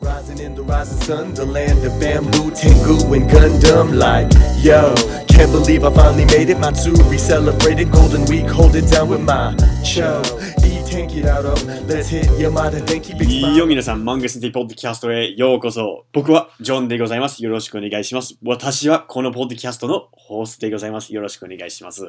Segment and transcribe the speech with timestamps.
[0.00, 3.96] Rising in the rising sun, the land of bamboo, Tengu, and Gundam.
[3.96, 4.94] Like, yo,
[5.28, 6.58] can't believe I finally made it.
[6.58, 9.54] My two Matsuri celebrated Golden Week, hold it down with my
[9.84, 10.22] cho.
[10.91, 13.55] Eat, tank it out of, let's hit Yamada, Denki, big いい smile.
[13.55, 16.05] よ、皆さん、マングスティポッドキャストへようこそ。
[16.11, 17.41] 僕はジョンでございます。
[17.41, 18.37] よろしくお願いします。
[18.43, 21.13] 私はこのポッドキャストのホストでございます。
[21.13, 22.03] よろしくお願いします。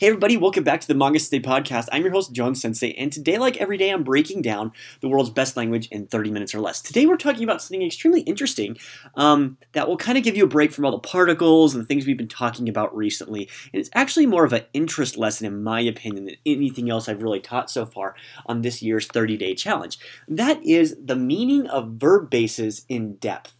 [0.00, 1.88] Hey everybody, welcome back to the Manga Stay Podcast.
[1.92, 5.30] I'm your host, John Sensei, and today, like every day, I'm breaking down the world's
[5.30, 6.82] best language in 30 minutes or less.
[6.82, 8.76] Today, we're talking about something extremely interesting
[9.14, 12.06] um, that will kind of give you a break from all the particles and things
[12.06, 13.48] we've been talking about recently.
[13.72, 17.22] And it's actually more of an interest lesson, in my opinion, than anything else I've
[17.22, 18.07] really taught so far
[18.45, 19.99] on this year's 30 day challenge.
[20.27, 23.53] That is the meaning of verb bases in depth.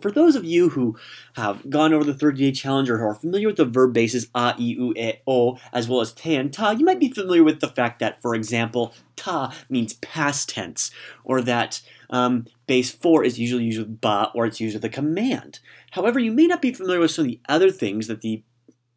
[0.00, 0.96] For those of you who
[1.34, 4.28] have gone over the 30 day challenge or who are familiar with the verb bases
[4.34, 7.44] a, i, u, e, o, as well as te and ta, you might be familiar
[7.44, 10.90] with the fact that, for example, ta means past tense,
[11.24, 14.88] or that um, base 4 is usually used with ba or it's used with a
[14.88, 15.60] command.
[15.92, 18.42] However, you may not be familiar with some of the other things that the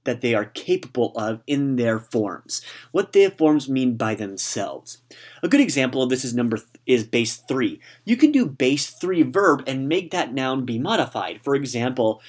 [0.04, 2.62] that they are capable of in their forms.
[2.90, 4.98] What their forms mean by themselves.
[5.42, 7.78] A good example of this is number th- is base 3.
[8.04, 11.40] You can do base 3 verb and make that noun be modified.
[11.42, 12.20] For example,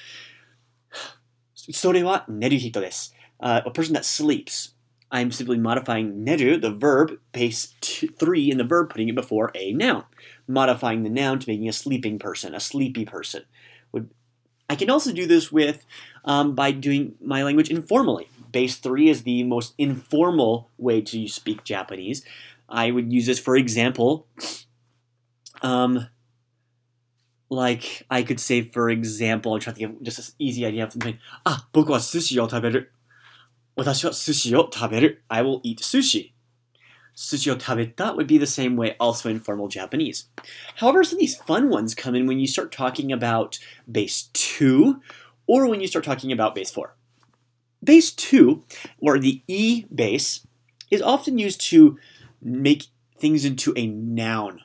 [1.54, 3.14] それは寝る人です.
[3.40, 4.74] Uh, a person that sleeps.
[5.10, 9.50] I'm simply modifying neru, the verb, base two, 3 in the verb, putting it before
[9.54, 10.04] a noun.
[10.48, 13.42] Modifying the noun to making a sleeping person, a sleepy person.
[13.92, 14.10] Would
[14.68, 15.84] I can also do this with
[16.24, 18.28] um, by doing my language informally.
[18.52, 22.24] Base 3 is the most informal way to speak Japanese.
[22.68, 24.26] I would use this, for example,
[25.62, 26.08] um,
[27.50, 30.84] like I could say, for example, I'm trying to think of just an easy idea
[30.84, 31.18] of something.
[31.44, 32.92] Ah, 僕は寿司を食べる。
[33.76, 35.24] 私は寿司を食べる。
[35.28, 36.32] I will eat sushi.
[37.17, 40.29] Sushi o tabeta would be the same way, also in formal Japanese.
[40.75, 43.57] However, some of these fun ones come in when you start talking about
[43.91, 45.01] base 2
[45.47, 46.95] or when you start talking about base 4.
[47.83, 48.63] Base 2,
[48.99, 50.45] or the E base,
[50.91, 51.97] is often used to
[52.39, 52.85] make
[53.17, 54.61] things into a noun.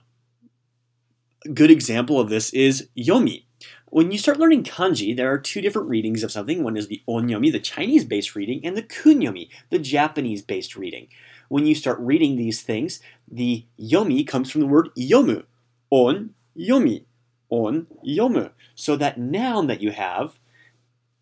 [1.46, 3.44] A good example of this is yomi.
[3.86, 6.62] When you start learning kanji, there are two different readings of something.
[6.62, 11.08] One is the onyomi, the Chinese based reading, and the kunyomi, the Japanese based reading.
[11.52, 12.98] When you start reading these things,
[13.30, 15.44] the yomi comes from the word yomu.
[15.90, 17.04] On yomi.
[17.50, 18.52] On yomu.
[18.74, 20.38] So that noun that you have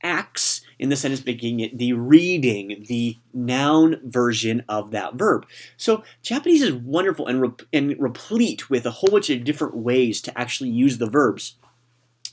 [0.05, 5.47] acts in the sentence beginning the reading, the noun version of that verb.
[5.77, 10.21] So Japanese is wonderful and, rep- and replete with a whole bunch of different ways
[10.21, 11.57] to actually use the verbs.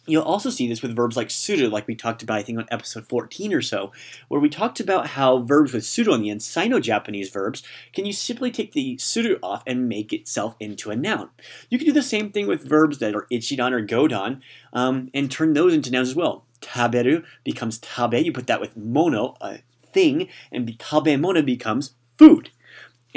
[0.07, 2.66] You'll also see this with verbs like suru, like we talked about, I think, on
[2.72, 3.91] episode 14 or so,
[4.29, 7.62] where we talked about how verbs with suru on the end, Sino Japanese verbs,
[7.94, 11.29] can you simply take the suru off and make itself into a noun.
[11.69, 14.41] You can do the same thing with verbs that are ichidan or godan
[14.73, 16.46] um, and turn those into nouns as well.
[16.62, 19.59] Taberu becomes tabe, you put that with mono, a
[19.91, 22.51] thing, and tabemono becomes food.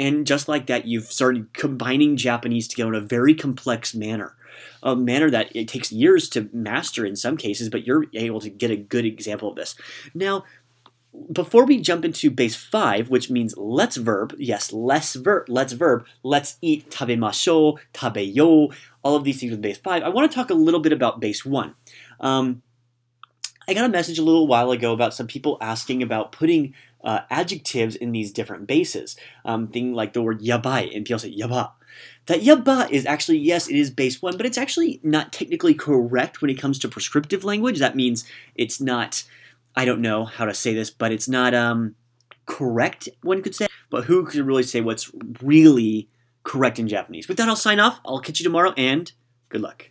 [0.01, 4.35] And just like that, you've started combining Japanese together in a very complex manner
[4.83, 8.49] a manner that it takes years to master in some cases, but you're able to
[8.49, 9.75] get a good example of this.
[10.13, 10.43] Now,
[11.31, 16.05] before we jump into base five, which means let's verb, yes, let's verb, let's verb,
[16.23, 18.73] let's eat, tabemashou, tabeyo,
[19.03, 20.03] all of these things with base five.
[20.03, 21.75] I want to talk a little bit about base one.
[22.19, 22.61] Um,
[23.67, 26.73] I got a message a little while ago about some people asking about putting
[27.03, 29.15] uh, adjectives in these different bases.
[29.45, 31.71] Um, thing like the word yabai, and people say yaba.
[32.27, 36.41] That yaba is actually, yes, it is base one, but it's actually not technically correct
[36.41, 37.79] when it comes to prescriptive language.
[37.79, 38.23] That means
[38.55, 39.23] it's not,
[39.75, 41.95] I don't know how to say this, but it's not um,
[42.45, 43.67] correct, one could say.
[43.89, 45.11] But who could really say what's
[45.41, 46.09] really
[46.43, 47.27] correct in Japanese?
[47.27, 47.99] With that, I'll sign off.
[48.05, 49.11] I'll catch you tomorrow, and
[49.49, 49.90] good luck.